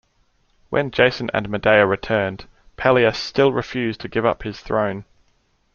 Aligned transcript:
When 0.71 0.89
Jason 0.89 1.29
and 1.31 1.47
Medea 1.47 1.85
returned, 1.85 2.47
Pelias 2.75 3.17
still 3.17 3.53
refused 3.53 4.01
to 4.01 4.07
give 4.07 4.25
up 4.25 4.41
his 4.41 4.59
throne. 4.59 5.05